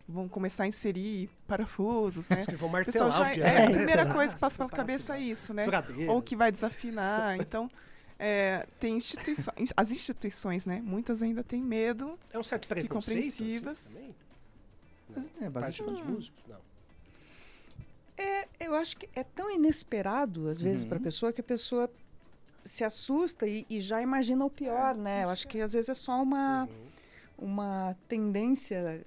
vão 0.05 0.27
começar 0.27 0.63
a 0.63 0.67
inserir 0.67 1.29
parafusos, 1.47 2.27
né? 2.29 2.43
Que 2.45 2.55
vão 2.57 2.67
O 2.69 2.83
pessoal 2.83 3.09
martelar 3.09 3.11
já, 3.13 3.31
o 3.31 3.33
piano. 3.33 3.49
é, 3.49 3.65
a 3.65 3.69
primeira 3.71 4.13
coisa 4.13 4.33
que 4.33 4.39
passa 4.41 4.57
pela 4.59 4.69
cabeça 4.69 5.15
é 5.15 5.21
isso, 5.21 5.53
né? 5.53 5.65
Ou 6.09 6.21
que 6.21 6.35
vai 6.35 6.51
desafinar. 6.51 7.37
Então, 7.39 7.71
é, 8.23 8.67
tem 8.79 8.95
instituições, 8.95 9.73
as 9.75 9.89
instituições, 9.91 10.65
né? 10.67 10.79
Muitas 10.83 11.23
ainda 11.23 11.43
têm 11.43 11.59
medo. 11.61 12.19
É 12.31 12.37
um 12.37 12.43
certo 12.43 12.67
preconceito, 12.67 13.17
assim, 13.19 13.29
compreensivas. 13.59 13.93
também? 13.95 14.15
Mas, 15.09 15.25
é, 15.25 15.49
Parte 15.49 15.51
basicamente- 15.81 16.01
dos 16.03 16.09
músicos, 16.09 16.43
não. 16.47 16.57
é, 18.17 18.47
eu 18.59 18.75
acho 18.75 18.95
que 18.97 19.09
é 19.15 19.23
tão 19.23 19.49
inesperado, 19.49 20.47
às 20.49 20.61
vezes, 20.61 20.85
para 20.85 20.97
a 20.97 20.99
Uhum. 20.99 21.03
pessoa 21.03 21.33
que 21.33 21.41
a 21.41 21.43
pessoa 21.43 21.89
se 22.63 22.83
assusta 22.83 23.47
e, 23.47 23.65
e 23.67 23.79
já 23.79 24.01
imagina 24.01 24.45
o 24.45 24.49
pior, 24.49 24.95
né? 24.95 25.23
Eu 25.23 25.29
acho 25.29 25.47
que 25.47 25.59
às 25.59 25.73
vezes 25.73 25.89
é 25.89 25.93
só 25.95 26.21
uma, 26.21 26.65
Uhum. 26.65 27.47
uma 27.49 27.97
tendência 28.07 29.03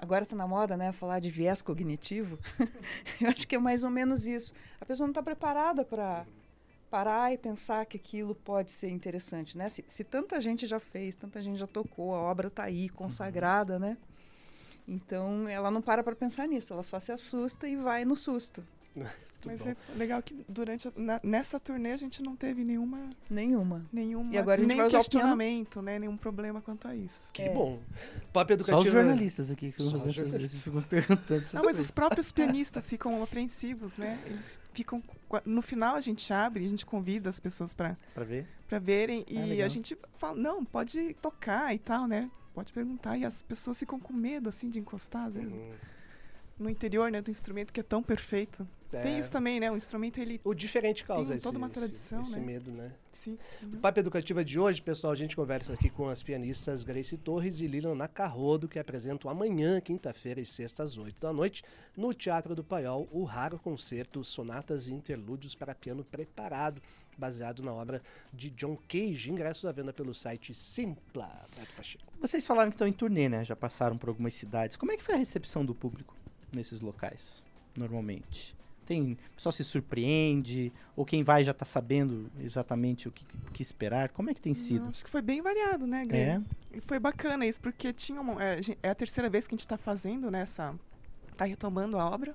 agora 0.00 0.24
está 0.24 0.34
na 0.34 0.46
moda, 0.48 0.76
né, 0.78 0.92
falar 0.92 1.20
de 1.20 1.30
viés 1.30 1.60
cognitivo. 1.60 2.38
eu 3.20 3.28
acho 3.28 3.46
que 3.46 3.54
é 3.54 3.58
mais 3.58 3.84
ou 3.84 3.90
menos 3.90 4.26
isso. 4.26 4.54
A 4.80 4.84
pessoa 4.86 5.06
não 5.06 5.10
está 5.12 5.22
preparada 5.22 5.84
para 5.84 6.24
parar 6.90 7.32
e 7.32 7.38
pensar 7.38 7.86
que 7.86 7.96
aquilo 7.96 8.34
pode 8.34 8.70
ser 8.70 8.88
interessante, 8.88 9.56
né? 9.56 9.68
Se, 9.68 9.84
se, 9.86 10.04
tanta 10.04 10.40
gente 10.40 10.66
já 10.66 10.80
fez, 10.80 11.16
tanta 11.16 11.42
gente 11.42 11.58
já 11.58 11.66
tocou, 11.66 12.14
a 12.14 12.18
obra 12.18 12.48
está 12.48 12.64
aí 12.64 12.88
consagrada, 12.88 13.74
uhum. 13.74 13.80
né? 13.80 13.96
Então 14.86 15.48
ela 15.48 15.70
não 15.70 15.82
para 15.82 16.02
para 16.02 16.16
pensar 16.16 16.46
nisso, 16.48 16.72
ela 16.72 16.82
só 16.82 16.98
se 16.98 17.12
assusta 17.12 17.68
e 17.68 17.76
vai 17.76 18.04
no 18.04 18.16
susto. 18.16 18.64
Mas 19.46 19.62
bom. 19.62 19.70
é 19.70 19.76
legal 19.96 20.20
que 20.22 20.44
durante 20.48 20.88
a, 20.88 20.92
na, 20.96 21.20
nessa 21.22 21.60
turnê 21.60 21.92
a 21.92 21.96
gente 21.96 22.20
não 22.22 22.34
teve 22.34 22.64
nenhuma 22.64 23.08
nenhuma 23.30 23.86
nenhuma 23.92 24.34
e 24.34 24.38
agora 24.38 24.56
a 24.56 24.58
gente 24.58 24.68
nem 24.68 24.76
vai 24.76 24.86
usar 24.86 24.98
questionamento, 24.98 25.80
né, 25.80 25.98
nenhum 25.98 26.16
problema 26.16 26.60
quanto 26.60 26.88
a 26.88 26.94
isso. 26.94 27.30
Que 27.32 27.42
é. 27.42 27.54
bom. 27.54 27.78
Pop 28.32 28.52
educativo. 28.52 28.82
Só 28.82 28.86
os 28.86 28.92
jornalistas 28.92 29.50
aqui 29.50 29.70
que 29.70 29.82
às 29.82 30.04
vezes 30.04 30.62
ficam 30.62 30.82
perguntando. 30.82 31.44
Não, 31.52 31.64
mas 31.64 31.78
os 31.78 31.90
próprios 31.90 32.32
pianistas 32.32 32.88
ficam 32.88 33.22
apreensivos, 33.22 33.96
né? 33.96 34.18
Eles 34.26 34.58
ficam 34.72 35.02
no 35.44 35.62
final 35.62 35.94
a 35.94 36.00
gente 36.00 36.32
abre, 36.32 36.64
a 36.64 36.68
gente 36.68 36.84
convida 36.84 37.30
as 37.30 37.38
pessoas 37.38 37.74
para 37.74 37.96
para 38.14 38.24
ver, 38.24 38.46
para 38.66 38.78
verem 38.78 39.24
ah, 39.28 39.32
e 39.32 39.50
legal. 39.50 39.66
a 39.66 39.68
gente 39.68 39.96
fala, 40.18 40.36
não, 40.36 40.64
pode 40.64 41.14
tocar 41.14 41.72
e 41.74 41.78
tal, 41.78 42.06
né? 42.06 42.30
Pode 42.54 42.72
perguntar 42.72 43.16
e 43.16 43.24
as 43.24 43.40
pessoas 43.40 43.78
ficam 43.78 44.00
com 44.00 44.12
medo 44.12 44.48
assim 44.48 44.68
de 44.68 44.80
encostar 44.80 45.26
às 45.26 45.36
vezes. 45.36 45.52
Uhum. 45.52 45.70
No 46.58 46.68
interior, 46.68 47.10
né, 47.10 47.22
do 47.22 47.30
instrumento 47.30 47.72
que 47.72 47.80
é 47.80 47.82
tão 47.82 48.02
perfeito. 48.02 48.66
É. 48.92 49.02
Tem 49.02 49.18
isso 49.18 49.30
também, 49.30 49.60
né? 49.60 49.70
O 49.70 49.76
instrumento 49.76 50.18
ele. 50.18 50.40
O 50.42 50.54
diferente 50.54 51.04
causa 51.04 51.28
tem 51.28 51.36
esse, 51.36 51.44
toda 51.44 51.58
uma 51.58 51.68
tradição, 51.68 52.22
esse, 52.22 52.32
né? 52.32 52.38
esse 52.38 52.46
medo, 52.46 52.70
né? 52.70 52.92
Sim. 53.12 53.38
Uhum. 53.62 53.68
No 53.68 53.78
Papo 53.78 54.00
Educativa 54.00 54.42
de 54.42 54.58
hoje, 54.58 54.80
pessoal, 54.80 55.12
a 55.12 55.16
gente 55.16 55.36
conversa 55.36 55.74
aqui 55.74 55.90
com 55.90 56.08
as 56.08 56.22
pianistas 56.22 56.84
Grace 56.84 57.16
Torres 57.18 57.60
e 57.60 57.66
Lilian 57.66 57.94
Nacarrodo, 57.94 58.66
que 58.66 58.78
apresentam 58.78 59.30
amanhã, 59.30 59.80
quinta-feira 59.80 60.40
e 60.40 60.46
sexta, 60.46 60.82
às 60.82 60.96
oito 60.96 61.20
da 61.20 61.32
noite, 61.32 61.62
no 61.94 62.14
Teatro 62.14 62.54
do 62.54 62.64
Paiol, 62.64 63.06
o 63.12 63.24
raro 63.24 63.58
concerto 63.58 64.24
Sonatas 64.24 64.88
e 64.88 64.94
Interlúdios 64.94 65.54
para 65.54 65.74
Piano 65.74 66.02
Preparado, 66.02 66.80
baseado 67.18 67.62
na 67.62 67.72
obra 67.72 68.00
de 68.32 68.48
John 68.50 68.78
Cage, 68.88 69.30
ingressos 69.30 69.64
à 69.66 69.72
venda 69.72 69.92
pelo 69.92 70.14
site 70.14 70.54
Simpla. 70.54 71.46
Vocês 72.20 72.46
falaram 72.46 72.70
que 72.70 72.76
estão 72.76 72.86
em 72.86 72.92
turnê, 72.92 73.28
né? 73.28 73.44
Já 73.44 73.56
passaram 73.56 73.98
por 73.98 74.08
algumas 74.08 74.34
cidades. 74.34 74.76
Como 74.76 74.92
é 74.92 74.96
que 74.96 75.02
foi 75.02 75.16
a 75.16 75.18
recepção 75.18 75.66
do 75.66 75.74
público 75.74 76.16
nesses 76.52 76.80
locais, 76.80 77.44
normalmente? 77.76 78.56
Tem, 78.86 79.12
o 79.12 79.34
pessoal 79.34 79.52
se 79.52 79.62
surpreende, 79.62 80.72
ou 80.96 81.04
quem 81.04 81.22
vai 81.22 81.44
já 81.44 81.52
está 81.52 81.66
sabendo 81.66 82.30
exatamente 82.40 83.06
o 83.06 83.12
que, 83.12 83.26
o 83.46 83.52
que, 83.52 83.62
esperar? 83.62 84.08
Como 84.08 84.30
é 84.30 84.34
que 84.34 84.40
tem 84.40 84.54
sido? 84.54 84.84
Não, 84.84 84.88
acho 84.88 85.04
que 85.04 85.10
foi 85.10 85.20
bem 85.20 85.42
variado, 85.42 85.86
né, 85.86 86.06
Guilherme? 86.06 86.46
É. 86.72 86.78
E 86.78 86.80
foi 86.80 86.98
bacana 86.98 87.44
isso, 87.44 87.60
porque 87.60 87.92
tinha 87.92 88.18
uma, 88.18 88.42
é, 88.42 88.60
é, 88.82 88.88
a 88.88 88.94
terceira 88.94 89.28
vez 89.28 89.46
que 89.46 89.54
a 89.54 89.56
gente 89.56 89.66
está 89.66 89.76
fazendo, 89.76 90.30
né, 90.30 90.40
essa, 90.40 90.74
tá 91.36 91.44
retomando 91.44 91.98
a 91.98 92.08
obra. 92.08 92.34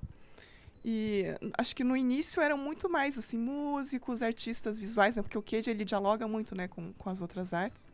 E 0.85 1.23
acho 1.57 1.75
que 1.75 1.83
no 1.83 1.95
início 1.95 2.41
eram 2.41 2.57
muito 2.57 2.89
mais 2.89 3.17
assim 3.17 3.37
músicos, 3.37 4.21
artistas 4.21 4.77
visuais, 4.77 5.15
né, 5.15 5.23
porque 5.23 5.37
o 5.37 5.41
Cage 5.41 5.71
ele 5.71 5.83
dialoga 5.83 6.27
muito, 6.27 6.53
né, 6.55 6.67
com, 6.67 6.93
com 6.93 7.09
as 7.09 7.19
outras 7.19 7.51
artes. 7.51 7.89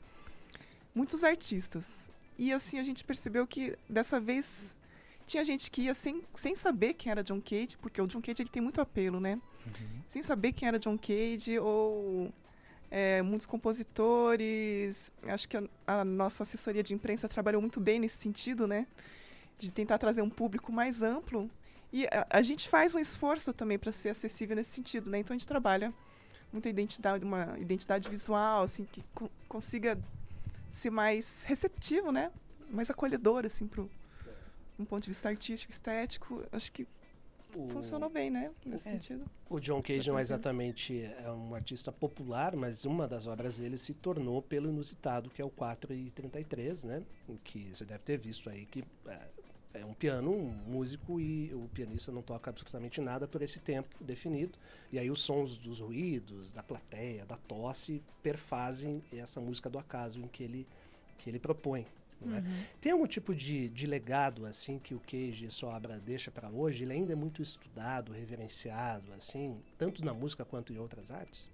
Muitos 0.93 1.23
artistas. 1.23 2.11
E 2.37 2.51
assim 2.51 2.79
a 2.79 2.83
gente 2.83 3.03
percebeu 3.03 3.45
que 3.45 3.77
dessa 3.87 4.19
vez 4.19 4.75
tinha 5.29 5.45
gente 5.45 5.69
que 5.69 5.83
ia 5.83 5.93
sem, 5.93 6.23
sem 6.33 6.55
saber 6.55 6.95
quem 6.95 7.11
era 7.11 7.23
John 7.23 7.39
Cage, 7.39 7.77
porque 7.79 8.01
o 8.01 8.07
John 8.07 8.21
Cage 8.21 8.41
ele 8.41 8.49
tem 8.49 8.61
muito 8.61 8.81
apelo, 8.81 9.19
né? 9.19 9.35
Uhum. 9.65 10.01
Sem 10.07 10.23
saber 10.23 10.51
quem 10.51 10.67
era 10.67 10.79
John 10.79 10.97
Cage, 10.97 11.59
ou 11.59 12.33
é, 12.89 13.21
muitos 13.21 13.45
compositores. 13.45 15.11
Acho 15.27 15.47
que 15.47 15.55
a, 15.55 15.63
a, 15.85 16.03
nossa 16.03 16.43
assessoria 16.43 16.81
de 16.81 16.93
imprensa 16.93 17.29
trabalhou 17.29 17.61
muito 17.61 17.79
bem 17.79 17.99
nesse 17.99 18.17
sentido, 18.17 18.67
né? 18.67 18.87
De 19.57 19.71
tentar 19.71 19.97
trazer 19.99 20.21
um 20.21 20.29
público 20.29 20.71
mais 20.71 21.01
amplo. 21.01 21.49
E 21.93 22.05
a, 22.07 22.27
a 22.31 22.41
gente 22.41 22.67
faz 22.67 22.95
um 22.95 22.99
esforço 22.99 23.53
também 23.53 23.77
para 23.77 23.91
ser 23.91 24.09
acessível 24.09 24.55
nesse 24.55 24.71
sentido, 24.71 25.09
né? 25.09 25.19
Então 25.19 25.35
a 25.35 25.37
gente 25.37 25.47
trabalha 25.47 25.93
muita 26.51 26.67
identidade, 26.67 27.23
uma 27.23 27.55
identidade 27.59 28.09
visual, 28.09 28.63
assim, 28.63 28.85
que 28.85 29.03
co 29.13 29.29
consiga 29.47 29.97
ser 30.71 30.89
mais 30.89 31.43
receptivo, 31.43 32.11
né? 32.11 32.31
Mais 32.71 32.89
acolhedor, 32.89 33.45
assim, 33.45 33.67
pro, 33.67 33.89
um 34.79 34.85
ponto 34.85 35.03
de 35.03 35.09
vista 35.09 35.29
artístico, 35.29 35.71
estético, 35.71 36.43
acho 36.51 36.71
que 36.71 36.87
o... 37.55 37.67
funcionou 37.69 38.09
bem, 38.09 38.29
né? 38.29 38.51
Nesse 38.65 38.87
é. 38.87 38.91
sentido. 38.93 39.25
O 39.49 39.59
John 39.59 39.81
Cage 39.81 40.09
não 40.09 40.17
é 40.17 40.21
exatamente 40.21 41.03
é 41.03 41.31
um 41.31 41.53
artista 41.53 41.91
popular, 41.91 42.55
mas 42.55 42.85
uma 42.85 43.07
das 43.07 43.27
obras 43.27 43.57
dele 43.57 43.77
se 43.77 43.93
tornou 43.93 44.41
pelo 44.41 44.69
inusitado, 44.69 45.29
que 45.29 45.41
é 45.41 45.45
o 45.45 45.49
4 45.49 45.93
e 45.93 46.11
33, 46.11 46.83
né? 46.83 47.03
Que 47.43 47.71
você 47.73 47.83
deve 47.83 47.99
ter 47.99 48.17
visto 48.17 48.49
aí 48.49 48.65
que 48.65 48.83
é, 49.07 49.81
é 49.81 49.85
um 49.85 49.93
piano, 49.93 50.31
um 50.31 50.51
músico 50.67 51.19
e 51.19 51.53
o 51.53 51.67
pianista 51.73 52.11
não 52.11 52.21
toca 52.21 52.49
absolutamente 52.49 53.01
nada 53.01 53.27
por 53.27 53.41
esse 53.41 53.59
tempo 53.59 53.89
definido. 54.01 54.57
E 54.91 54.99
aí 54.99 55.09
os 55.09 55.21
sons 55.21 55.57
dos 55.57 55.79
ruídos, 55.79 56.51
da 56.51 56.63
plateia, 56.63 57.25
da 57.25 57.35
tosse 57.35 58.01
perfazem 58.23 59.03
essa 59.11 59.41
música 59.41 59.69
do 59.69 59.77
acaso 59.77 60.19
em 60.19 60.27
que 60.27 60.43
ele 60.43 60.67
que 61.17 61.29
ele 61.29 61.37
propõe. 61.37 61.85
Né? 62.21 62.39
Uhum. 62.39 62.63
Tem 62.81 62.91
algum 62.91 63.07
tipo 63.07 63.33
de, 63.33 63.69
de 63.69 63.85
legado 63.85 64.45
assim 64.45 64.79
que 64.79 64.93
o 64.93 64.99
Cage 64.99 65.45
e 65.45 65.51
sua 65.51 65.75
obra 65.75 65.99
deixa 65.99 66.29
para 66.29 66.49
hoje? 66.49 66.83
Ele 66.83 66.93
ainda 66.93 67.13
é 67.13 67.15
muito 67.15 67.41
estudado, 67.41 68.11
reverenciado, 68.11 69.11
assim, 69.13 69.57
tanto 69.77 70.03
na 70.03 70.13
música 70.13 70.43
quanto 70.43 70.73
em 70.73 70.77
outras 70.77 71.11
artes? 71.11 71.47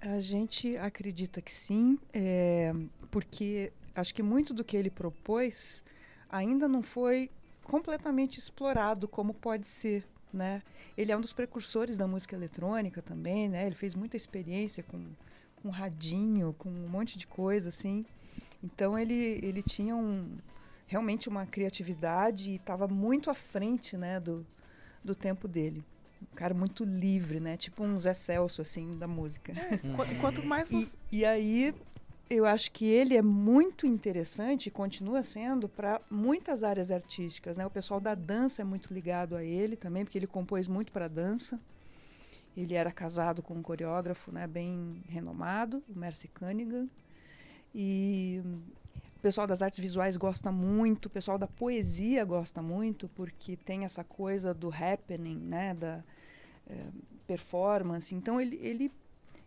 A 0.00 0.20
gente 0.20 0.76
acredita 0.76 1.40
que 1.40 1.52
sim, 1.52 1.98
é, 2.12 2.72
porque 3.10 3.72
acho 3.94 4.14
que 4.14 4.22
muito 4.22 4.52
do 4.52 4.64
que 4.64 4.76
ele 4.76 4.90
propôs 4.90 5.84
ainda 6.28 6.66
não 6.66 6.82
foi 6.82 7.30
completamente 7.62 8.38
explorado 8.38 9.06
como 9.06 9.32
pode 9.32 9.66
ser. 9.66 10.04
Né? 10.32 10.62
Ele 10.96 11.12
é 11.12 11.16
um 11.16 11.20
dos 11.20 11.32
precursores 11.32 11.96
da 11.96 12.06
música 12.06 12.34
eletrônica 12.34 13.02
também, 13.02 13.50
né? 13.50 13.66
Ele 13.66 13.74
fez 13.74 13.94
muita 13.94 14.16
experiência 14.16 14.82
com, 14.82 15.10
com 15.56 15.68
radinho, 15.68 16.54
com 16.58 16.70
um 16.70 16.88
monte 16.88 17.18
de 17.18 17.26
coisa 17.26 17.68
assim. 17.68 18.06
Então 18.62 18.98
ele, 18.98 19.40
ele 19.42 19.62
tinha 19.62 19.96
um, 19.96 20.36
realmente 20.86 21.28
uma 21.28 21.46
criatividade 21.46 22.52
e 22.52 22.56
estava 22.56 22.86
muito 22.86 23.30
à 23.30 23.34
frente 23.34 23.96
né, 23.96 24.20
do, 24.20 24.46
do 25.02 25.14
tempo 25.14 25.48
dele. 25.48 25.84
Um 26.20 26.34
cara 26.36 26.54
muito 26.54 26.84
livre, 26.84 27.40
né? 27.40 27.56
Tipo 27.56 27.82
um 27.82 27.98
Zé 27.98 28.14
Celso, 28.14 28.62
assim, 28.62 28.90
da 28.92 29.08
música. 29.08 29.52
É, 29.52 30.14
quanto 30.20 30.44
mais 30.46 30.70
você... 30.70 30.96
e, 31.10 31.18
e 31.18 31.24
aí 31.24 31.74
eu 32.30 32.46
acho 32.46 32.70
que 32.70 32.86
ele 32.86 33.16
é 33.16 33.22
muito 33.22 33.86
interessante 33.86 34.68
e 34.68 34.70
continua 34.70 35.22
sendo 35.22 35.68
para 35.68 36.00
muitas 36.10 36.64
áreas 36.64 36.90
artísticas. 36.90 37.56
Né? 37.56 37.66
O 37.66 37.70
pessoal 37.70 38.00
da 38.00 38.14
dança 38.14 38.62
é 38.62 38.64
muito 38.64 38.94
ligado 38.94 39.36
a 39.36 39.44
ele 39.44 39.76
também, 39.76 40.04
porque 40.04 40.16
ele 40.16 40.26
compôs 40.26 40.68
muito 40.68 40.92
para 40.92 41.08
dança. 41.08 41.60
Ele 42.56 42.74
era 42.74 42.90
casado 42.90 43.42
com 43.42 43.54
um 43.54 43.62
coreógrafo 43.62 44.30
né, 44.30 44.46
bem 44.46 45.02
renomado, 45.08 45.82
o 45.88 45.98
Mercy 45.98 46.28
Cunningham. 46.28 46.88
E 47.74 48.42
o 49.16 49.20
pessoal 49.22 49.46
das 49.46 49.62
artes 49.62 49.78
visuais 49.78 50.16
gosta 50.16 50.50
muito, 50.50 51.06
o 51.06 51.10
pessoal 51.10 51.38
da 51.38 51.46
poesia 51.46 52.24
gosta 52.24 52.60
muito, 52.60 53.08
porque 53.08 53.56
tem 53.56 53.84
essa 53.84 54.02
coisa 54.02 54.52
do 54.52 54.68
happening, 54.68 55.38
né, 55.38 55.74
da 55.74 56.02
é, 56.68 56.86
performance. 57.26 58.14
Então 58.14 58.40
ele, 58.40 58.58
ele, 58.60 58.92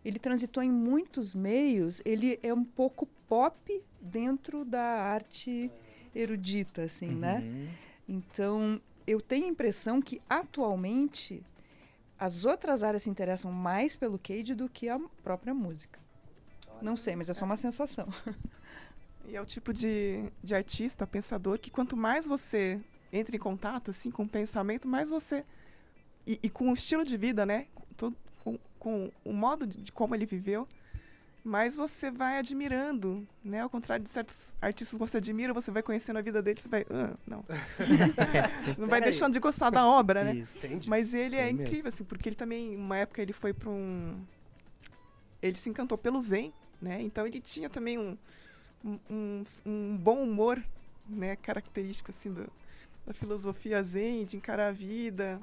ele 0.04 0.18
transitou 0.18 0.64
em 0.64 0.72
muitos 0.72 1.36
meios, 1.36 2.02
ele 2.06 2.40
é 2.42 2.54
um 2.54 2.64
pouco 2.64 3.08
pop 3.28 3.84
dentro 4.00 4.64
da 4.64 4.82
arte 4.82 5.70
erudita, 6.14 6.84
assim, 6.84 7.10
né? 7.10 7.40
uhum. 7.40 7.42
né? 7.42 7.70
Então 8.08 8.82
eu 9.06 9.22
tenho 9.22 9.46
a 9.46 9.50
impressão 9.50 10.02
que 10.02 10.22
atualmente 10.30 11.44
as 12.18 12.46
outras 12.46 12.84
áreas 12.84 13.04
se 13.04 13.10
interessam 13.10 13.52
mais 13.52 13.96
pelo 13.96 14.18
Cage 14.18 14.56
do 14.56 14.70
que 14.70 14.88
a 14.88 15.00
própria 15.22 15.54
música. 15.54 16.00
Não 16.82 16.96
sei, 16.98 17.16
mas 17.16 17.30
é 17.30 17.34
só 17.34 17.46
uma 17.46 17.58
sensação. 17.58 18.08
E 19.28 19.36
é 19.36 19.42
o 19.42 19.46
tipo 19.46 19.74
de, 19.74 20.32
de 20.44 20.54
artista, 20.54 21.08
pensador, 21.08 21.58
que 21.58 21.72
quanto 21.72 21.98
mais 21.98 22.28
você 22.28 22.80
entra 23.12 23.36
em 23.36 23.40
contato 23.40 23.92
assim, 23.92 24.12
com 24.12 24.24
o 24.24 24.30
pensamento, 24.30 24.88
mais 24.88 25.10
você. 25.10 25.44
E, 26.28 26.40
e 26.44 26.50
com 26.50 26.70
o 26.70 26.74
estilo 26.74 27.04
de 27.04 27.18
vida, 27.18 27.44
né? 27.46 27.66
Todo, 27.98 28.16
com, 28.44 28.60
com 28.78 29.12
o 29.24 29.34
modo 29.34 29.66
de, 29.66 29.82
de 29.82 29.92
como 29.92 30.14
ele 30.14 30.26
viveu, 30.26 30.68
mais 31.44 31.76
você 31.76 32.10
vai 32.10 32.40
admirando, 32.40 33.28
né? 33.44 33.62
Ao 33.62 33.70
contrário 33.70 34.04
de 34.04 34.10
certos 34.10 34.56
artistas 34.60 34.98
que 34.98 35.06
você 35.06 35.18
admira, 35.18 35.54
você 35.54 35.70
vai 35.72 35.84
conhecendo 35.84 36.18
a 36.18 36.22
vida 36.22 36.42
dele, 36.42 36.60
você 36.60 36.68
vai, 36.68 36.86
ah, 36.90 37.16
não. 37.26 37.46
não 38.78 38.88
vai 38.88 39.00
deixando 39.00 39.34
de 39.34 39.40
gostar 39.40 39.70
da 39.70 39.88
obra, 39.88 40.24
né? 40.24 40.36
Isso, 40.38 40.68
Mas 40.88 41.14
ele 41.14 41.36
é, 41.36 41.48
é 41.48 41.50
incrível, 41.50 41.76
mesmo. 41.76 41.88
assim, 41.90 42.04
porque 42.04 42.30
ele 42.30 42.36
também, 42.36 42.76
uma 42.76 42.98
época, 42.98 43.22
ele 43.22 43.34
foi 43.34 43.54
para 43.54 43.70
um. 43.70 44.20
Ele 45.42 45.56
se 45.56 45.70
encantou 45.70 45.98
pelo 45.98 46.20
Zen, 46.20 46.52
né? 46.82 47.02
Então 47.02 47.26
ele 47.26 47.40
tinha 47.40 47.70
também 47.70 47.98
um, 47.98 48.18
um, 49.10 49.44
um 49.66 49.98
bom 49.98 50.24
humor, 50.24 50.64
né? 51.08 51.36
Característico 51.36 52.12
assim 52.12 52.32
do, 52.32 52.50
da 53.06 53.14
filosofia 53.14 53.82
zen, 53.84 54.26
de 54.26 54.38
encarar 54.38 54.70
a 54.70 54.72
vida. 54.72 55.40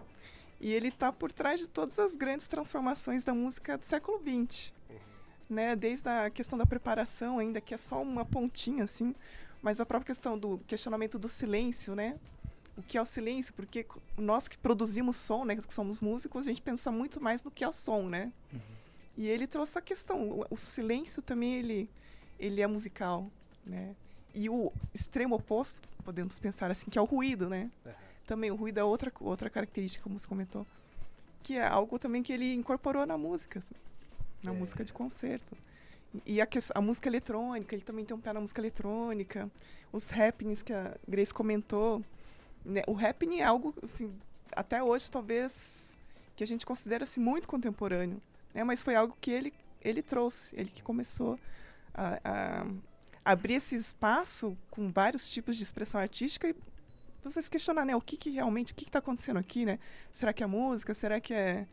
E 0.60 0.72
ele 0.72 0.88
está 0.88 1.12
por 1.12 1.32
trás 1.32 1.60
de 1.60 1.68
todas 1.68 1.98
as 1.98 2.14
grandes 2.14 2.46
transformações 2.46 3.24
da 3.24 3.34
música 3.34 3.76
do 3.76 3.84
século 3.84 4.20
XX. 4.20 4.72
Né? 5.50 5.76
Desde 5.76 6.08
a 6.08 6.30
questão 6.30 6.56
da 6.56 6.64
preparação 6.64 7.38
ainda, 7.38 7.60
que 7.60 7.74
é 7.74 7.76
só 7.76 8.00
uma 8.00 8.24
pontinha, 8.24 8.84
assim. 8.84 9.14
Mas 9.60 9.80
a 9.80 9.86
própria 9.86 10.06
questão 10.06 10.38
do 10.38 10.58
questionamento 10.66 11.18
do 11.18 11.28
silêncio, 11.28 11.94
né? 11.94 12.16
O 12.76 12.82
que 12.82 12.96
é 12.96 13.02
o 13.02 13.04
silêncio? 13.04 13.52
Porque 13.54 13.86
nós 14.16 14.48
que 14.48 14.56
produzimos 14.56 15.16
som, 15.16 15.44
né, 15.44 15.56
que 15.56 15.74
somos 15.74 16.00
músicos, 16.00 16.46
a 16.46 16.48
gente 16.48 16.62
pensa 16.62 16.90
muito 16.90 17.20
mais 17.20 17.42
no 17.42 17.50
que 17.50 17.62
é 17.62 17.68
o 17.68 17.72
som, 17.72 18.08
né? 18.08 18.32
Uhum. 18.52 18.60
E 19.16 19.28
ele 19.28 19.46
trouxe 19.46 19.78
a 19.78 19.82
questão, 19.82 20.30
o, 20.30 20.46
o, 20.50 20.56
silêncio 20.56 21.20
também 21.22 21.54
ele 21.54 21.90
ele 22.38 22.60
é 22.60 22.66
musical, 22.66 23.30
né? 23.64 23.94
E 24.34 24.48
o 24.48 24.72
extremo 24.92 25.36
oposto, 25.36 25.86
podemos 26.04 26.38
pensar 26.38 26.70
assim, 26.70 26.90
que 26.90 26.98
é 26.98 27.02
o 27.02 27.04
ruído, 27.04 27.48
né? 27.48 27.70
Uhum. 27.84 27.92
Também 28.26 28.50
o 28.50 28.56
ruído 28.56 28.78
é 28.78 28.84
outra 28.84 29.12
outra 29.20 29.50
característica, 29.50 30.02
como 30.02 30.18
você 30.18 30.26
comentou, 30.26 30.66
que 31.42 31.56
é 31.56 31.66
algo 31.66 31.98
também 31.98 32.22
que 32.22 32.32
ele 32.32 32.54
incorporou 32.54 33.06
na 33.06 33.18
música, 33.18 33.58
assim, 33.58 33.74
na 34.42 34.52
é. 34.52 34.54
música 34.54 34.84
de 34.84 34.92
concerto. 34.92 35.56
E 36.26 36.40
a, 36.40 36.48
a, 36.74 36.80
música 36.80 37.08
eletrônica, 37.08 37.74
ele 37.74 37.82
também 37.82 38.04
tem 38.04 38.14
um 38.14 38.20
pé 38.20 38.32
na 38.32 38.40
música 38.40 38.60
eletrônica. 38.60 39.50
Os 39.90 40.12
happenings 40.12 40.62
que 40.62 40.72
a 40.72 40.94
Grace 41.08 41.32
comentou. 41.32 42.04
Né? 42.64 42.82
O 42.86 42.98
happening 42.98 43.40
é 43.40 43.44
algo, 43.44 43.74
assim, 43.82 44.12
até 44.54 44.82
hoje, 44.82 45.10
talvez, 45.10 45.96
que 46.36 46.44
a 46.44 46.46
gente 46.46 46.66
considera 46.66 47.04
assim, 47.04 47.20
muito 47.20 47.48
contemporâneo. 47.48 48.20
Né? 48.54 48.64
Mas 48.64 48.82
foi 48.82 48.94
algo 48.94 49.16
que 49.20 49.30
ele, 49.30 49.52
ele 49.80 50.02
trouxe, 50.02 50.54
ele 50.58 50.70
que 50.70 50.82
começou 50.82 51.38
a, 51.94 52.20
a 52.24 52.66
abrir 53.24 53.54
esse 53.54 53.74
espaço 53.74 54.56
com 54.70 54.90
vários 54.90 55.28
tipos 55.28 55.56
de 55.56 55.62
expressão 55.62 56.00
artística 56.00 56.48
e 56.48 56.54
vocês 57.22 57.48
questionar, 57.48 57.84
né, 57.84 57.94
o 57.94 58.00
que, 58.00 58.16
que 58.16 58.30
realmente, 58.30 58.72
o 58.72 58.74
que 58.74 58.84
está 58.84 58.98
acontecendo 58.98 59.38
aqui, 59.38 59.64
né? 59.64 59.78
Será 60.10 60.32
que 60.32 60.42
é 60.42 60.46
música? 60.46 60.92
Será 60.92 61.20
que 61.20 61.32
é 61.32 61.68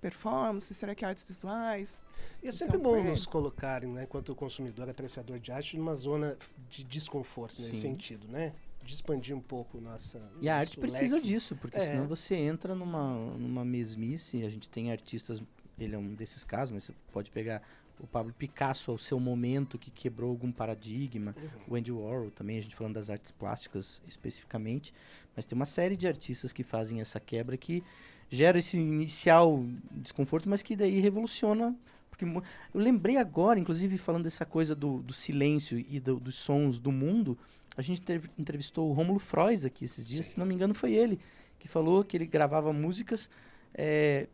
performance? 0.00 0.72
Será 0.74 0.94
que 0.94 1.04
é 1.04 1.08
artes 1.08 1.24
visuais? 1.24 2.02
E 2.42 2.48
é 2.48 2.52
sempre 2.52 2.78
então, 2.78 2.92
bom 2.92 2.98
é... 2.98 3.10
nos 3.10 3.26
colocarem, 3.26 3.90
né, 3.90 4.04
enquanto 4.04 4.34
consumidor, 4.34 4.88
apreciador 4.88 5.38
de 5.38 5.52
arte, 5.52 5.76
numa 5.76 5.94
zona 5.94 6.38
de 6.70 6.84
desconforto 6.84 7.60
nesse 7.60 7.74
Sim. 7.74 7.80
sentido, 7.80 8.26
né? 8.28 8.54
De 8.82 8.94
expandir 8.94 9.34
um 9.34 9.40
pouco 9.40 9.80
nossa. 9.80 10.20
E 10.40 10.48
a 10.48 10.56
arte 10.56 10.78
precisa 10.78 11.16
leque. 11.16 11.28
disso, 11.28 11.56
porque 11.56 11.78
é. 11.78 11.86
senão 11.86 12.06
você 12.06 12.34
entra 12.34 12.74
numa, 12.74 13.14
numa 13.14 13.64
mesmice. 13.64 14.44
A 14.44 14.48
gente 14.50 14.68
tem 14.68 14.92
artistas, 14.92 15.42
ele 15.78 15.94
é 15.94 15.98
um 15.98 16.14
desses 16.14 16.44
casos, 16.44 16.72
mas 16.72 16.84
você 16.84 16.94
pode 17.12 17.30
pegar 17.30 17.62
o 18.00 18.06
Pablo 18.06 18.32
Picasso 18.32 18.90
ao 18.90 18.98
seu 18.98 19.20
momento 19.20 19.78
que 19.78 19.90
quebrou 19.90 20.30
algum 20.30 20.50
paradigma, 20.50 21.34
uhum. 21.36 21.60
o 21.68 21.76
Andy 21.76 21.92
Warhol 21.92 22.30
também, 22.30 22.58
a 22.58 22.60
gente 22.60 22.74
falando 22.74 22.94
das 22.94 23.08
artes 23.08 23.30
plásticas 23.30 24.02
especificamente, 24.06 24.92
mas 25.34 25.46
tem 25.46 25.56
uma 25.56 25.64
série 25.64 25.96
de 25.96 26.08
artistas 26.08 26.52
que 26.52 26.62
fazem 26.62 27.00
essa 27.00 27.20
quebra 27.20 27.56
que 27.56 27.82
gera 28.28 28.58
esse 28.58 28.78
inicial 28.78 29.64
desconforto, 29.92 30.48
mas 30.48 30.62
que 30.62 30.74
daí 30.74 31.00
revoluciona. 31.00 31.76
Porque 32.10 32.24
eu 32.24 32.80
lembrei 32.80 33.16
agora, 33.16 33.58
inclusive 33.58 33.98
falando 33.98 34.24
dessa 34.24 34.44
coisa 34.44 34.74
do, 34.74 35.02
do 35.02 35.12
silêncio 35.12 35.78
e 35.78 35.98
do, 35.98 36.20
dos 36.20 36.36
sons 36.36 36.78
do 36.78 36.92
mundo, 36.92 37.36
a 37.76 37.82
gente 37.82 38.02
entrevistou 38.38 38.88
o 38.88 38.92
Rômulo 38.92 39.18
Frois 39.18 39.64
aqui 39.64 39.84
esses 39.84 40.04
dias, 40.04 40.26
Sim. 40.26 40.32
se 40.32 40.38
não 40.38 40.46
me 40.46 40.54
engano 40.54 40.74
foi 40.74 40.92
ele, 40.92 41.18
que 41.58 41.66
falou 41.66 42.04
que 42.04 42.16
ele 42.16 42.26
gravava 42.26 42.72
músicas 42.72 43.28
é, 43.74 44.28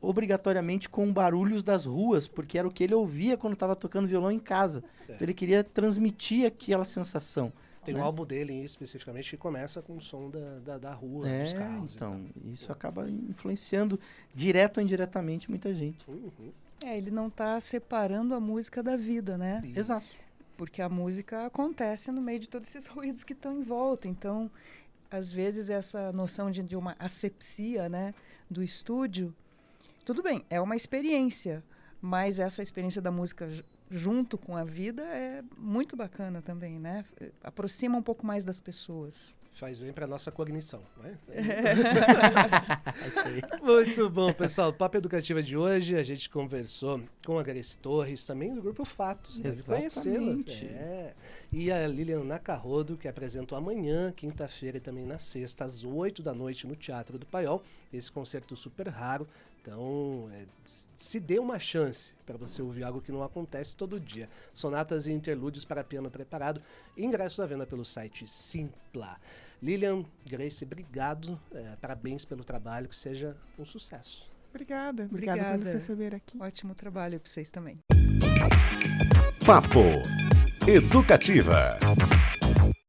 obrigatoriamente 0.00 0.88
com 0.88 1.12
barulhos 1.12 1.62
das 1.62 1.84
ruas, 1.84 2.26
porque 2.26 2.58
era 2.58 2.66
o 2.66 2.70
que 2.70 2.84
ele 2.84 2.94
ouvia 2.94 3.36
quando 3.36 3.54
estava 3.54 3.76
tocando 3.76 4.08
violão 4.08 4.30
em 4.30 4.38
casa. 4.38 4.82
É. 5.08 5.14
Então 5.14 5.24
ele 5.24 5.34
queria 5.34 5.62
transmitir 5.62 6.46
aquela 6.46 6.84
sensação. 6.84 7.52
Tem 7.84 7.94
né? 7.94 8.00
um 8.00 8.04
álbum 8.04 8.26
dele 8.26 8.62
especificamente 8.62 9.30
que 9.30 9.36
começa 9.36 9.80
com 9.80 9.96
o 9.96 10.00
som 10.00 10.30
da, 10.30 10.58
da, 10.58 10.78
da 10.78 10.92
rua, 10.92 11.28
é, 11.28 11.44
dos 11.44 11.52
carros. 11.54 11.94
Então, 11.94 12.26
isso 12.52 12.70
acaba 12.70 13.08
influenciando 13.08 13.98
direto 14.34 14.78
ou 14.78 14.82
indiretamente 14.82 15.48
muita 15.48 15.72
gente. 15.72 16.04
Uhum. 16.08 16.52
É, 16.82 16.96
ele 16.96 17.10
não 17.10 17.28
está 17.28 17.58
separando 17.60 18.34
a 18.34 18.40
música 18.40 18.82
da 18.82 18.96
vida, 18.96 19.36
né? 19.36 19.62
Isso. 19.64 19.78
Exato. 19.78 20.06
Porque 20.56 20.82
a 20.82 20.88
música 20.88 21.46
acontece 21.46 22.10
no 22.10 22.20
meio 22.20 22.38
de 22.38 22.48
todos 22.48 22.68
esses 22.68 22.86
ruídos 22.86 23.24
que 23.24 23.32
estão 23.32 23.58
em 23.58 23.62
volta. 23.62 24.06
Então, 24.06 24.50
às 25.10 25.32
vezes, 25.32 25.70
essa 25.70 26.12
noção 26.12 26.50
de, 26.50 26.62
de 26.62 26.76
uma 26.76 26.94
asepsia 26.98 27.88
né, 27.88 28.14
do 28.50 28.62
estúdio, 28.62 29.34
tudo 30.10 30.24
bem, 30.24 30.44
é 30.50 30.60
uma 30.60 30.74
experiência, 30.74 31.62
mas 32.02 32.40
essa 32.40 32.64
experiência 32.64 33.00
da 33.00 33.12
música 33.12 33.48
junto 33.88 34.36
com 34.36 34.56
a 34.56 34.64
vida 34.64 35.04
é 35.04 35.40
muito 35.56 35.94
bacana 35.94 36.42
também, 36.42 36.80
né? 36.80 37.04
Aproxima 37.44 37.96
um 37.96 38.02
pouco 38.02 38.26
mais 38.26 38.44
das 38.44 38.60
pessoas. 38.60 39.38
Faz 39.54 39.78
bem 39.78 39.92
para 39.92 40.08
nossa 40.08 40.32
cognição, 40.32 40.82
né? 40.96 41.16
muito 43.62 44.10
bom, 44.10 44.32
pessoal. 44.32 44.70
O 44.70 44.72
Papo 44.72 44.96
Educativa 44.96 45.40
de 45.40 45.56
hoje, 45.56 45.94
a 45.94 46.02
gente 46.02 46.28
conversou 46.28 47.00
com 47.24 47.38
a 47.38 47.42
Grace 47.44 47.78
Torres, 47.78 48.24
também 48.24 48.52
do 48.52 48.62
Grupo 48.62 48.84
Fatos. 48.84 49.38
Deve 49.38 49.62
conhecê-la. 49.62 50.36
É. 50.64 51.14
E 51.52 51.70
a 51.70 51.86
Lilian 51.86 52.24
Nacarrodo, 52.24 52.96
que 52.96 53.06
apresentou 53.06 53.56
amanhã, 53.56 54.12
quinta-feira 54.16 54.78
e 54.78 54.80
também 54.80 55.04
na 55.04 55.18
sexta, 55.18 55.64
às 55.64 55.84
oito 55.84 56.22
da 56.22 56.32
noite, 56.32 56.66
no 56.66 56.74
Teatro 56.74 57.18
do 57.18 57.26
Paiol. 57.26 57.62
Esse 57.92 58.10
concerto 58.10 58.56
super 58.56 58.88
raro 58.88 59.28
então, 59.62 60.30
é, 60.32 60.44
se 60.96 61.20
dê 61.20 61.38
uma 61.38 61.58
chance 61.58 62.12
para 62.24 62.36
você 62.38 62.62
ouvir 62.62 62.82
algo 62.82 63.00
que 63.00 63.12
não 63.12 63.22
acontece 63.22 63.76
todo 63.76 64.00
dia. 64.00 64.28
Sonatas 64.54 65.06
e 65.06 65.12
interlúdios 65.12 65.64
para 65.64 65.84
piano 65.84 66.10
preparado. 66.10 66.62
Ingressos 66.96 67.40
à 67.40 67.46
venda 67.46 67.66
pelo 67.66 67.84
site 67.84 68.26
Simpla. 68.26 69.18
Lilian, 69.62 70.04
Grace, 70.26 70.64
obrigado. 70.64 71.38
É, 71.52 71.76
parabéns 71.80 72.24
pelo 72.24 72.42
trabalho. 72.42 72.88
Que 72.88 72.96
seja 72.96 73.36
um 73.58 73.64
sucesso. 73.64 74.30
Obrigada. 74.48 75.04
Obrigada, 75.04 75.40
Obrigada. 75.40 75.58
por 75.58 75.64
nos 75.64 75.72
receber 75.72 76.14
aqui. 76.14 76.40
Ótimo 76.40 76.74
trabalho 76.74 77.20
para 77.20 77.28
vocês 77.28 77.50
também. 77.50 77.78
Papo 79.44 79.80
Educativa. 80.66 81.78